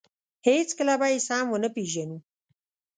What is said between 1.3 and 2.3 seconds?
ونه پېژنو.